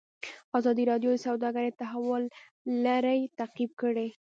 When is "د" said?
1.13-1.17, 1.71-1.75